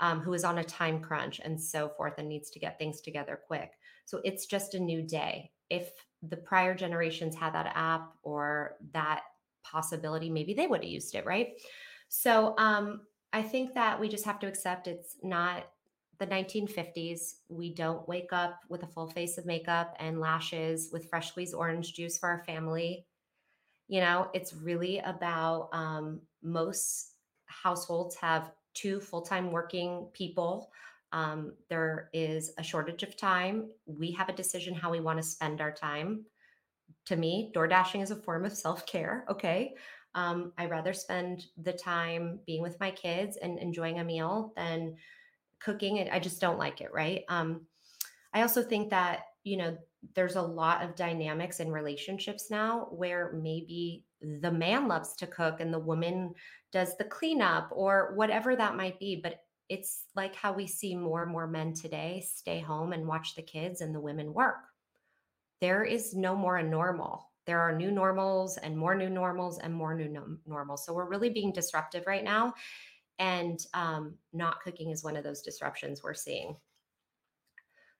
um, 0.00 0.20
who 0.20 0.32
is 0.32 0.44
on 0.44 0.58
a 0.58 0.64
time 0.64 1.00
crunch 1.00 1.40
and 1.44 1.60
so 1.60 1.88
forth 1.88 2.14
and 2.18 2.28
needs 2.28 2.50
to 2.50 2.58
get 2.58 2.78
things 2.78 3.00
together 3.00 3.38
quick. 3.46 3.72
So 4.06 4.20
it's 4.24 4.46
just 4.46 4.74
a 4.74 4.80
new 4.80 5.02
day. 5.02 5.50
If 5.70 5.92
the 6.22 6.36
prior 6.36 6.74
generations 6.74 7.36
had 7.36 7.54
that 7.54 7.72
app 7.74 8.12
or 8.22 8.76
that 8.92 9.22
possibility, 9.62 10.30
maybe 10.30 10.54
they 10.54 10.66
would 10.66 10.82
have 10.82 10.90
used 10.90 11.14
it, 11.14 11.24
right? 11.24 11.52
So 12.08 12.54
um, 12.58 13.02
I 13.32 13.42
think 13.42 13.74
that 13.74 13.98
we 14.00 14.08
just 14.08 14.24
have 14.24 14.38
to 14.40 14.46
accept 14.46 14.86
it's 14.86 15.16
not 15.22 15.64
the 16.18 16.26
1950s. 16.26 17.36
We 17.48 17.74
don't 17.74 18.06
wake 18.08 18.32
up 18.32 18.60
with 18.68 18.82
a 18.82 18.86
full 18.86 19.08
face 19.08 19.38
of 19.38 19.46
makeup 19.46 19.96
and 19.98 20.20
lashes 20.20 20.90
with 20.92 21.08
fresh 21.08 21.28
squeezed 21.28 21.54
orange 21.54 21.94
juice 21.94 22.18
for 22.18 22.28
our 22.28 22.44
family. 22.44 23.06
You 23.88 24.00
know, 24.00 24.28
it's 24.32 24.54
really 24.54 24.98
about 25.00 25.68
um, 25.72 26.20
most 26.44 27.14
households 27.46 28.14
have 28.16 28.52
two 28.74 29.00
full 29.00 29.22
time 29.22 29.50
working 29.50 30.08
people. 30.12 30.70
Um, 31.12 31.54
there 31.68 32.10
is 32.12 32.52
a 32.58 32.62
shortage 32.62 33.02
of 33.02 33.16
time. 33.16 33.70
We 33.86 34.10
have 34.12 34.28
a 34.28 34.32
decision 34.32 34.74
how 34.74 34.90
we 34.90 35.00
want 35.00 35.18
to 35.18 35.22
spend 35.22 35.60
our 35.60 35.72
time. 35.72 36.24
To 37.06 37.16
me, 37.16 37.50
door 37.54 37.66
dashing 37.66 38.00
is 38.00 38.10
a 38.10 38.16
form 38.16 38.44
of 38.44 38.52
self 38.56 38.86
care. 38.86 39.24
Okay. 39.28 39.74
Um, 40.14 40.52
I 40.58 40.66
rather 40.66 40.92
spend 40.92 41.46
the 41.56 41.72
time 41.72 42.38
being 42.46 42.62
with 42.62 42.78
my 42.78 42.90
kids 42.90 43.36
and 43.36 43.58
enjoying 43.58 43.98
a 43.98 44.04
meal 44.04 44.52
than 44.56 44.96
cooking. 45.58 46.08
I 46.10 46.20
just 46.20 46.40
don't 46.40 46.58
like 46.58 46.80
it, 46.80 46.92
right? 46.92 47.24
Um, 47.28 47.62
I 48.32 48.42
also 48.42 48.62
think 48.62 48.90
that, 48.90 49.22
you 49.42 49.56
know, 49.56 49.76
there's 50.14 50.36
a 50.36 50.42
lot 50.42 50.82
of 50.84 50.94
dynamics 50.94 51.60
in 51.60 51.72
relationships 51.72 52.50
now 52.50 52.88
where 52.90 53.32
maybe 53.32 54.04
the 54.40 54.50
man 54.50 54.88
loves 54.88 55.14
to 55.16 55.26
cook 55.26 55.60
and 55.60 55.72
the 55.72 55.78
woman 55.78 56.34
does 56.72 56.96
the 56.96 57.04
cleanup 57.04 57.68
or 57.72 58.12
whatever 58.14 58.56
that 58.56 58.76
might 58.76 58.98
be. 58.98 59.20
But 59.22 59.40
it's 59.68 60.04
like 60.14 60.34
how 60.34 60.52
we 60.52 60.66
see 60.66 60.94
more 60.94 61.22
and 61.22 61.32
more 61.32 61.46
men 61.46 61.72
today 61.72 62.24
stay 62.26 62.60
home 62.60 62.92
and 62.92 63.06
watch 63.06 63.34
the 63.34 63.42
kids 63.42 63.80
and 63.80 63.94
the 63.94 64.00
women 64.00 64.34
work. 64.34 64.64
There 65.60 65.84
is 65.84 66.14
no 66.14 66.36
more 66.36 66.56
a 66.56 66.62
normal. 66.62 67.30
There 67.46 67.60
are 67.60 67.76
new 67.76 67.90
normals 67.90 68.56
and 68.58 68.76
more 68.76 68.94
new 68.94 69.10
normals 69.10 69.58
and 69.58 69.72
more 69.72 69.94
new 69.94 70.08
no- 70.08 70.36
normals. 70.46 70.84
So 70.84 70.92
we're 70.92 71.08
really 71.08 71.30
being 71.30 71.52
disruptive 71.52 72.06
right 72.06 72.24
now. 72.24 72.54
And 73.18 73.64
um, 73.74 74.14
not 74.32 74.60
cooking 74.60 74.90
is 74.90 75.04
one 75.04 75.16
of 75.16 75.24
those 75.24 75.42
disruptions 75.42 76.02
we're 76.02 76.14
seeing. 76.14 76.56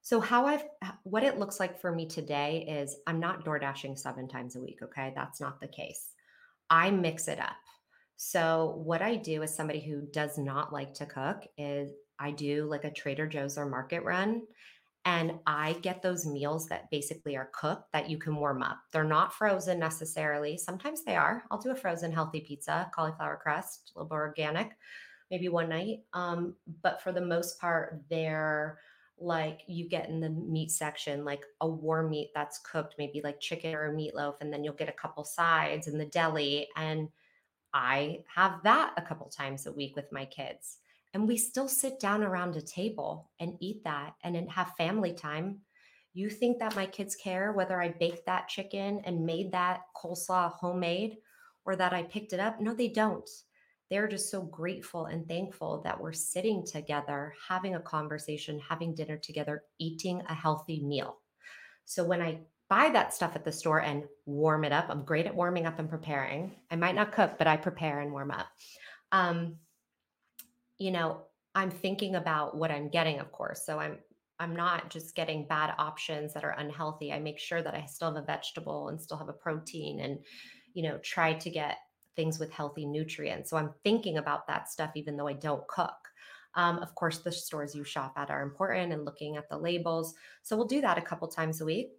So 0.02 0.21
how 0.21 0.47
I've 0.47 0.64
what 1.04 1.23
it 1.23 1.38
looks 1.38 1.59
like 1.59 1.81
for 1.81 1.90
me 1.90 2.07
today 2.07 2.66
is 2.69 2.97
I'm 3.07 3.21
not 3.21 3.45
door 3.45 3.59
dashing 3.59 3.97
seven 3.97 4.28
times 4.28 4.57
a 4.57 4.61
week. 4.61 4.81
Okay. 4.83 5.12
That's 5.16 5.40
not 5.40 5.61
the 5.61 5.69
case. 5.69 6.13
I 6.75 6.90
mix 6.90 7.28
it 7.28 7.38
up. 7.38 7.54
So, 8.16 8.83
what 8.85 9.00
I 9.00 9.14
do 9.14 9.45
as 9.45 9.54
somebody 9.54 9.78
who 9.81 10.02
does 10.12 10.38
not 10.38 10.73
like 10.73 10.93
to 10.95 11.07
cook 11.07 11.47
is 11.57 11.93
I 12.19 12.33
do 12.33 12.64
like 12.64 12.83
a 12.83 12.90
Trader 12.90 13.28
Joe's 13.28 13.57
or 13.57 13.66
market 13.66 14.02
run. 14.02 14.43
And 15.04 15.35
I 15.47 15.75
get 15.83 16.02
those 16.02 16.26
meals 16.26 16.66
that 16.69 16.90
basically 16.90 17.37
are 17.37 17.50
cooked 17.52 17.93
that 17.93 18.11
you 18.11 18.19
can 18.19 18.35
warm 18.35 18.61
up. 18.62 18.78
They're 18.90 19.04
not 19.04 19.35
frozen 19.35 19.78
necessarily. 19.78 20.57
Sometimes 20.59 21.04
they 21.04 21.14
are. 21.14 21.45
I'll 21.50 21.61
do 21.61 21.71
a 21.71 21.76
frozen 21.76 22.11
healthy 22.11 22.40
pizza, 22.40 22.90
cauliflower 22.93 23.38
crust, 23.40 23.93
a 23.95 23.99
little 23.99 24.09
bit 24.09 24.16
organic, 24.16 24.71
maybe 25.31 25.49
one 25.49 25.69
night. 25.69 25.99
Um, 26.12 26.57
but 26.83 27.02
for 27.02 27.12
the 27.12 27.21
most 27.21 27.61
part, 27.61 28.02
they're 28.11 28.78
like 29.18 29.61
you 29.66 29.88
get 29.88 30.09
in 30.09 30.21
the 30.21 30.30
meat 30.30 30.71
section, 30.71 31.25
like 31.25 31.44
a 31.61 31.68
warm 31.68 32.11
meat 32.11 32.30
that's 32.35 32.59
cooked, 32.59 32.97
maybe 32.99 33.21
like 33.23 33.40
chicken 33.40 33.75
or 33.75 33.92
a 33.92 33.94
meatloaf, 33.94 34.35
and 34.40 34.52
then 34.52 34.64
you'll 34.64 34.75
get 34.75 34.88
a 34.88 34.92
couple 34.92 35.25
sides 35.25 35.87
in 35.87 35.99
the 35.99 36.06
deli. 36.06 36.68
And 36.76 37.09
I 37.73 38.21
have 38.35 38.62
that 38.64 38.92
a 38.97 39.02
couple 39.02 39.28
times 39.28 39.66
a 39.66 39.73
week 39.73 39.97
with 39.97 40.12
my 40.12 40.25
kids. 40.25 40.78
And 41.12 41.28
we 41.28 41.37
still 41.37 41.68
sit 41.68 42.00
down 42.00 42.25
around 42.25 42.56
a 42.56 42.62
table 42.62 43.30
and 43.38 43.56
eat 43.61 43.85
that 43.85 44.14
and 44.25 44.35
then 44.35 44.49
have 44.49 44.75
family 44.76 45.12
time. 45.12 45.61
You 46.12 46.28
think 46.28 46.59
that 46.59 46.76
my 46.76 46.87
kids 46.87 47.14
care 47.14 47.52
whether 47.52 47.80
I 47.80 47.88
baked 47.88 48.26
that 48.26 48.49
chicken 48.49 49.00
and 49.04 49.26
made 49.26 49.52
that 49.52 49.83
coleslaw 49.97 50.52
homemade 50.52 51.18
or 51.64 51.76
that 51.76 51.92
I 51.92 52.02
picked 52.02 52.33
it 52.33 52.40
up? 52.40 52.61
No, 52.61 52.75
they 52.75 52.88
don't. 52.88 53.28
They're 53.91 54.09
just 54.09 54.31
so 54.31 54.43
grateful 54.43 55.07
and 55.07 55.26
thankful 55.29 55.83
that 55.85 56.00
we're 56.00 56.12
sitting 56.12 56.64
together, 56.64 57.35
having 57.49 57.75
a 57.75 57.81
conversation, 57.81 58.61
having 58.67 58.95
dinner 58.95 59.19
together, 59.19 59.62
eating 59.79 60.23
a 60.29 60.35
healthy 60.35 60.83
meal. 60.83 61.19
So 61.85 62.03
when 62.05 62.23
I 62.23 62.41
buy 62.69 62.88
that 62.91 63.12
stuff 63.14 63.37
at 63.37 63.45
the 63.45 63.53
store 63.53 63.83
and 63.83 64.05
warm 64.26 64.64
it 64.64 64.73
up. 64.73 64.87
I'm 64.88 65.05
great 65.05 65.26
at 65.26 65.35
warming 65.35 65.67
up 65.67 65.79
and 65.79 65.88
preparing. 65.88 66.57
I 66.71 66.76
might 66.76 66.95
not 66.95 67.12
cook, 67.12 67.37
but 67.38 67.47
I 67.47 67.57
prepare 67.57 68.00
and 68.00 68.11
warm 68.11 68.31
up. 68.31 68.47
Um, 69.12 69.57
you 70.79 70.91
know, 70.91 71.23
I'm 71.55 71.71
thinking 71.71 72.17
about 72.17 72.57
what 72.57 72.71
I'm 72.71 72.88
getting, 72.88 73.21
of 73.21 73.31
course. 73.33 73.64
So 73.64 73.79
I'm 73.79 73.99
I'm 74.41 74.57
not 74.57 74.91
just 74.91 75.14
getting 75.14 75.47
bad 75.47 75.75
options 75.79 76.35
that 76.35 76.43
are 76.43 76.59
unhealthy. 76.59 77.12
I 77.12 77.21
make 77.21 77.38
sure 77.38 77.62
that 77.62 77.75
I 77.75 77.87
still 77.87 78.12
have 78.12 78.21
a 78.21 78.26
vegetable 78.26 78.88
and 78.88 79.00
still 79.00 79.17
have 79.17 79.29
a 79.29 79.33
protein 79.33 80.00
and 80.00 80.19
you 80.73 80.83
know, 80.83 80.99
try 80.99 81.35
to 81.35 81.50
get 81.50 81.79
things 82.16 82.38
with 82.38 82.52
healthy 82.52 82.87
nutrients. 82.87 83.50
So 83.50 83.56
I'm 83.56 83.75
thinking 83.83 84.18
about 84.18 84.47
that 84.47 84.71
stuff 84.71 84.92
even 84.94 85.16
though 85.16 85.28
I 85.28 85.35
don't 85.35 85.66
cook. 85.68 85.92
Um, 86.56 86.78
of 86.78 86.94
course, 86.94 87.18
the 87.18 87.33
stores 87.33 87.75
you 87.75 87.83
shop 87.83 88.14
at 88.16 88.30
are 88.30 88.42
important 88.42 88.92
and 88.92 89.04
looking 89.04 89.37
at 89.37 89.49
the 89.49 89.59
labels. 89.59 90.14
So 90.42 90.56
we'll 90.56 90.66
do 90.66 90.80
that 90.83 90.99
a 90.99 91.02
couple 91.02 91.26
times 91.26 91.61
a 91.61 91.64
week 91.64 91.90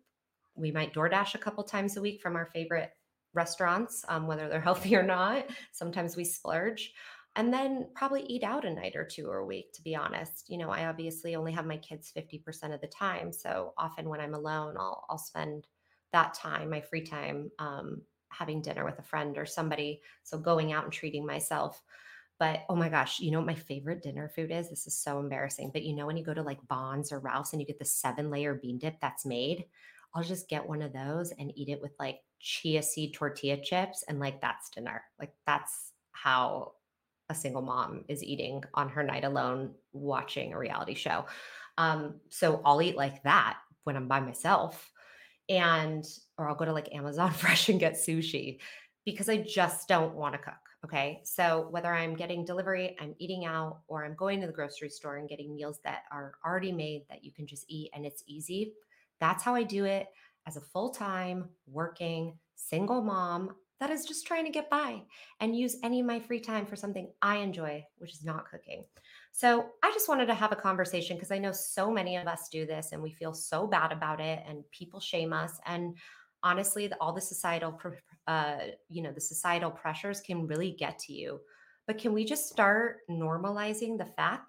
we 0.55 0.72
might 0.72 0.93
DoorDash 0.93 1.36
a 1.36 1.39
couple 1.39 1.63
times 1.63 1.98
a 1.98 2.01
week 2.01 2.22
from 2.22 2.36
our 2.36 2.50
favorite 2.53 2.91
restaurants, 3.34 4.05
um, 4.07 4.27
whether 4.27 4.48
they're 4.50 4.62
healthy 4.72 4.95
or 4.95 5.03
not. 5.03 5.45
Sometimes 5.72 6.15
we 6.15 6.24
splurge. 6.24 6.93
And 7.38 7.53
then 7.53 7.89
probably 7.93 8.24
eat 8.24 8.43
out 8.43 8.63
a 8.63 8.74
night 8.74 8.95
or 8.95 9.03
two 9.03 9.27
or 9.27 9.39
a 9.39 9.45
week, 9.45 9.74
to 9.74 9.81
be 9.81 9.93
honest. 9.93 10.50
You 10.50 10.57
know, 10.57 10.69
I 10.69 10.86
obviously 10.86 11.36
only 11.36 11.51
have 11.51 11.65
my 11.65 11.75
kids 11.77 12.13
50% 12.15 12.74
of 12.74 12.79
the 12.79 12.88
time. 12.88 13.34
So 13.34 13.74
often 13.77 14.07
when 14.07 14.22
I'm 14.22 14.34
alone, 14.34 14.75
I'll, 14.79 15.05
I'll 15.10 15.17
spend 15.17 15.67
that 16.13 16.34
time, 16.34 16.69
my 16.69 16.79
free 16.79 17.01
time, 17.01 17.51
um, 17.60 18.01
having 18.38 18.62
dinner 18.62 18.86
with 18.86 19.00
a 19.00 19.04
friend 19.04 19.38
or 19.38 19.46
somebody. 19.46 20.01
So 20.24 20.38
going 20.38 20.74
out 20.74 20.84
and 20.84 20.94
treating 20.94 21.25
myself. 21.25 21.82
But 22.38 22.65
oh 22.68 22.75
my 22.75 22.89
gosh, 22.89 23.20
you 23.20 23.32
know 23.32 23.39
what 23.39 23.48
my 23.48 23.56
favorite 23.56 24.04
dinner 24.04 24.27
food 24.27 24.51
is? 24.51 24.70
This 24.70 24.88
is 24.88 24.98
so 24.98 25.20
embarrassing. 25.20 25.72
But 25.72 25.84
you 25.84 25.96
know, 25.96 26.06
when 26.06 26.18
you 26.18 26.24
go 26.24 26.34
to 26.34 26.42
like 26.42 26.68
Vons 26.68 27.12
or 27.12 27.20
Ralph's 27.20 27.54
and 27.54 27.62
you 27.62 27.68
get 27.68 27.80
the 27.80 27.86
seven 27.86 28.30
layer 28.30 28.56
bean 28.56 28.77
dip 28.77 29.00
that's 29.00 29.25
made, 29.25 29.65
I'll 30.13 30.24
just 30.24 30.50
get 30.50 30.68
one 30.68 30.82
of 30.82 30.94
those 30.94 31.32
and 31.32 31.51
eat 31.56 31.70
it 31.70 31.82
with 31.82 31.94
like 32.00 32.20
chia 32.39 32.84
seed 32.84 33.13
tortilla 33.13 33.58
chips. 33.58 34.04
And 34.08 34.20
like 34.20 34.42
that's 34.42 34.70
dinner. 34.70 35.04
Like 35.18 35.34
that's 35.46 35.94
how 36.12 36.74
a 37.30 37.36
single 37.36 37.62
mom 37.62 38.04
is 38.08 38.24
eating 38.24 38.63
on 38.74 38.89
her 38.89 39.04
night 39.04 39.24
alone 39.24 39.74
watching 39.94 40.54
a 40.54 40.60
reality 40.60 40.94
show. 40.94 41.25
Um, 41.77 42.15
so 42.30 42.62
I'll 42.65 42.82
eat 42.82 42.98
like 42.98 43.24
that 43.24 43.58
when 43.86 43.96
I'm 43.96 44.08
by 44.08 44.20
myself. 44.20 44.92
And, 45.48 46.06
or 46.38 46.48
I'll 46.48 46.56
go 46.56 46.65
to 46.65 46.74
like 46.74 46.94
Amazon 46.94 47.32
Fresh 47.34 47.70
and 47.70 47.80
get 47.80 47.94
sushi 47.94 48.60
because 49.06 49.30
I 49.30 49.38
just 49.38 49.88
don't 49.88 50.15
want 50.15 50.34
to 50.34 50.39
cook. 50.39 50.54
Okay. 50.84 51.22
So 51.24 51.68
whether 51.72 51.92
I'm 51.94 52.15
getting 52.15 52.46
delivery, 52.46 52.96
I'm 53.00 53.15
eating 53.18 53.46
out, 53.46 53.80
or 53.88 54.06
I'm 54.06 54.15
going 54.15 54.39
to 54.42 54.48
the 54.48 54.54
grocery 54.54 54.89
store 54.89 55.18
and 55.18 55.27
getting 55.27 55.56
meals 55.56 55.80
that 55.84 56.04
are 56.12 56.34
already 56.46 56.72
made 56.72 57.04
that 57.10 57.24
you 57.24 57.32
can 57.32 57.48
just 57.48 57.65
eat 57.68 57.89
and 57.96 58.06
it's 58.06 58.24
easy, 58.27 58.74
that's 59.20 59.44
how 59.44 59.56
I 59.56 59.63
do 59.63 59.86
it 59.86 60.08
as 60.48 60.58
a 60.58 60.62
full 60.62 60.92
time 60.92 61.50
working 61.68 62.38
single 62.56 63.01
mom 63.01 63.51
that 63.80 63.89
is 63.89 64.06
just 64.06 64.25
trying 64.25 64.46
to 64.46 64.51
get 64.51 64.70
by 64.70 65.01
and 65.42 65.58
use 65.58 65.77
any 65.84 66.00
of 66.00 66.06
my 66.06 66.20
free 66.20 66.39
time 66.39 66.65
for 66.65 66.75
something 66.75 67.12
I 67.22 67.38
enjoy, 67.38 67.84
which 67.98 68.13
is 68.13 68.24
not 68.24 68.50
cooking. 68.50 68.86
So 69.34 69.65
I 69.84 69.92
just 69.92 70.08
wanted 70.08 70.27
to 70.27 70.34
have 70.34 70.54
a 70.54 70.56
conversation 70.56 71.18
because 71.18 71.32
I 71.32 71.39
know 71.39 71.51
so 71.51 71.92
many 71.92 72.15
of 72.15 72.25
us 72.25 72.48
do 72.50 72.65
this 72.65 72.94
and 72.94 73.01
we 73.01 73.12
feel 73.12 73.34
so 73.34 73.68
bad 73.68 73.92
about 73.92 74.22
it 74.22 74.42
and 74.48 74.63
people 74.72 75.01
shame 75.01 75.34
us. 75.34 75.60
And 75.65 75.98
honestly, 76.46 76.90
all 77.02 77.12
the 77.12 77.20
societal, 77.20 77.78
uh, 78.28 78.58
you 78.88 79.02
know, 79.02 79.12
the 79.12 79.20
societal 79.20 79.72
pressures 79.72 80.22
can 80.22 80.48
really 80.48 80.72
get 80.72 81.00
to 81.00 81.12
you. 81.12 81.42
But 81.88 81.98
can 81.98 82.14
we 82.14 82.24
just 82.24 82.48
start 82.48 83.00
normalizing 83.10 83.98
the 83.98 84.06
fact 84.06 84.46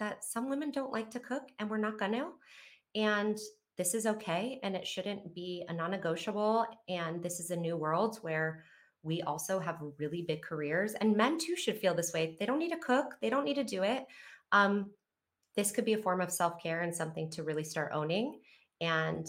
that 0.00 0.24
some 0.24 0.48
women 0.48 0.72
don't 0.72 0.92
like 0.92 1.10
to 1.12 1.20
cook 1.20 1.42
and 1.58 1.70
we're 1.70 1.76
not 1.76 1.98
going 1.98 2.12
to? 2.12 2.30
And 2.96 3.38
this 3.76 3.94
is 3.94 4.06
okay 4.06 4.58
and 4.62 4.74
it 4.74 4.86
shouldn't 4.86 5.34
be 5.34 5.64
a 5.68 5.72
non 5.72 5.90
negotiable. 5.90 6.66
And 6.88 7.22
this 7.22 7.40
is 7.40 7.50
a 7.50 7.56
new 7.56 7.76
world 7.76 8.18
where 8.22 8.64
we 9.02 9.20
also 9.22 9.58
have 9.58 9.82
really 9.98 10.22
big 10.22 10.40
careers 10.42 10.94
and 10.94 11.16
men 11.16 11.38
too 11.38 11.56
should 11.56 11.78
feel 11.78 11.94
this 11.94 12.12
way. 12.14 12.36
They 12.40 12.46
don't 12.46 12.58
need 12.58 12.72
to 12.72 12.78
cook, 12.78 13.16
they 13.20 13.28
don't 13.28 13.44
need 13.44 13.56
to 13.56 13.64
do 13.64 13.82
it. 13.82 14.06
Um, 14.52 14.90
this 15.56 15.70
could 15.70 15.84
be 15.84 15.92
a 15.92 16.02
form 16.02 16.20
of 16.20 16.32
self 16.32 16.62
care 16.62 16.80
and 16.80 16.94
something 16.94 17.30
to 17.32 17.42
really 17.42 17.64
start 17.64 17.92
owning. 17.92 18.40
And 18.80 19.28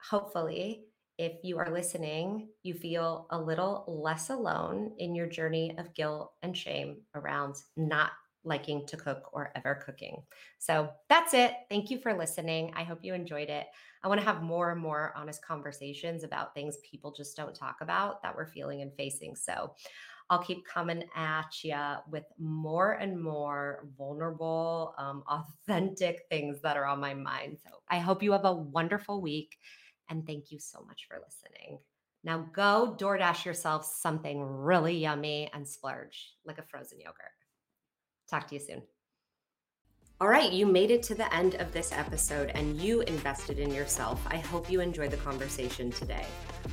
hopefully, 0.00 0.84
if 1.18 1.32
you 1.42 1.58
are 1.58 1.70
listening, 1.70 2.48
you 2.62 2.74
feel 2.74 3.26
a 3.30 3.40
little 3.40 3.84
less 3.86 4.30
alone 4.30 4.92
in 4.98 5.14
your 5.14 5.26
journey 5.26 5.74
of 5.76 5.94
guilt 5.94 6.32
and 6.42 6.56
shame 6.56 7.02
around 7.14 7.56
not 7.76 8.12
liking 8.44 8.86
to 8.86 8.96
cook 8.96 9.28
or 9.32 9.50
ever 9.56 9.82
cooking. 9.84 10.22
So 10.58 10.88
that's 11.08 11.34
it. 11.34 11.54
Thank 11.68 11.90
you 11.90 11.98
for 11.98 12.16
listening. 12.16 12.72
I 12.76 12.84
hope 12.84 13.00
you 13.02 13.14
enjoyed 13.14 13.50
it. 13.50 13.66
I 14.04 14.08
want 14.08 14.20
to 14.20 14.26
have 14.26 14.42
more 14.42 14.70
and 14.70 14.80
more 14.80 15.12
honest 15.16 15.44
conversations 15.44 16.22
about 16.22 16.54
things 16.54 16.76
people 16.88 17.12
just 17.12 17.36
don't 17.36 17.54
talk 17.54 17.76
about 17.80 18.22
that 18.22 18.34
we're 18.34 18.46
feeling 18.46 18.82
and 18.82 18.92
facing. 18.96 19.34
So 19.34 19.74
I'll 20.30 20.42
keep 20.42 20.66
coming 20.66 21.04
at 21.16 21.64
you 21.64 21.76
with 22.10 22.24
more 22.38 22.92
and 22.92 23.20
more 23.20 23.88
vulnerable, 23.96 24.94
um, 24.98 25.24
authentic 25.28 26.26
things 26.30 26.60
that 26.62 26.76
are 26.76 26.86
on 26.86 27.00
my 27.00 27.14
mind. 27.14 27.58
So 27.64 27.80
I 27.88 27.98
hope 27.98 28.22
you 28.22 28.32
have 28.32 28.44
a 28.44 28.54
wonderful 28.54 29.20
week 29.20 29.56
and 30.08 30.26
thank 30.26 30.50
you 30.50 30.58
so 30.58 30.84
much 30.86 31.06
for 31.08 31.18
listening. 31.24 31.78
Now 32.24 32.48
go 32.52 32.96
DoorDash 32.98 33.44
yourself 33.44 33.84
something 33.84 34.42
really 34.42 34.96
yummy 34.96 35.50
and 35.54 35.66
splurge 35.66 36.34
like 36.44 36.58
a 36.58 36.62
frozen 36.62 37.00
yogurt. 37.00 37.16
Talk 38.28 38.48
to 38.48 38.54
you 38.54 38.60
soon. 38.60 38.82
All 40.20 40.26
right, 40.26 40.52
you 40.52 40.66
made 40.66 40.90
it 40.90 41.04
to 41.04 41.14
the 41.14 41.32
end 41.32 41.54
of 41.56 41.70
this 41.70 41.92
episode 41.92 42.50
and 42.56 42.76
you 42.80 43.02
invested 43.02 43.60
in 43.60 43.72
yourself. 43.72 44.20
I 44.26 44.38
hope 44.38 44.68
you 44.68 44.80
enjoyed 44.80 45.12
the 45.12 45.16
conversation 45.18 45.92
today. 45.92 46.26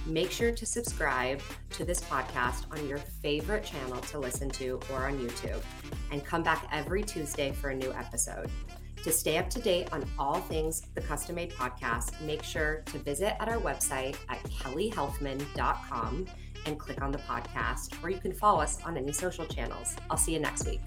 Make 0.07 0.31
sure 0.31 0.51
to 0.51 0.65
subscribe 0.65 1.41
to 1.71 1.85
this 1.85 2.01
podcast 2.01 2.65
on 2.71 2.89
your 2.89 2.97
favorite 2.97 3.63
channel 3.63 4.01
to 4.01 4.17
listen 4.17 4.49
to 4.49 4.79
or 4.91 5.05
on 5.05 5.19
YouTube 5.19 5.61
and 6.11 6.25
come 6.25 6.41
back 6.41 6.67
every 6.71 7.03
Tuesday 7.03 7.51
for 7.51 7.69
a 7.69 7.75
new 7.75 7.93
episode. 7.93 8.49
To 9.05 9.11
stay 9.11 9.37
up 9.37 9.51
to 9.51 9.59
date 9.59 9.93
on 9.93 10.03
all 10.17 10.39
things 10.39 10.81
the 10.95 11.01
Custom 11.01 11.35
Made 11.35 11.51
podcast, 11.51 12.19
make 12.21 12.41
sure 12.41 12.81
to 12.87 12.97
visit 12.97 13.39
at 13.39 13.47
our 13.47 13.59
website 13.59 14.15
at 14.29 14.41
kellyhealthman.com 14.45 16.25
and 16.65 16.79
click 16.79 17.03
on 17.03 17.11
the 17.11 17.19
podcast, 17.19 18.03
or 18.03 18.09
you 18.09 18.17
can 18.17 18.33
follow 18.33 18.61
us 18.61 18.83
on 18.83 18.97
any 18.97 19.11
social 19.11 19.45
channels. 19.45 19.95
I'll 20.09 20.17
see 20.17 20.33
you 20.33 20.39
next 20.39 20.65
week. 20.65 20.81